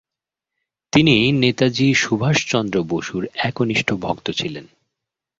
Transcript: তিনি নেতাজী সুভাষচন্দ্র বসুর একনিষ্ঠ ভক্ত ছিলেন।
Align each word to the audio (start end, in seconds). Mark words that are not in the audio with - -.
তিনি 0.93 1.31
নেতাজী 1.31 1.93
সুভাষচন্দ্র 1.93 2.83
বসুর 2.83 3.23
একনিষ্ঠ 3.37 3.93
ভক্ত 3.93 4.27
ছিলেন। 4.31 4.65